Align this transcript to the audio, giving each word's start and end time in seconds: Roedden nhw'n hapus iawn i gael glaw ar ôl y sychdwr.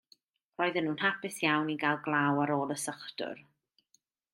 Roedden 0.61 0.83
nhw'n 0.87 1.01
hapus 1.03 1.37
iawn 1.45 1.71
i 1.75 1.77
gael 1.85 2.03
glaw 2.09 2.43
ar 2.47 2.57
ôl 2.59 2.77
y 2.79 2.83
sychdwr. 2.87 3.49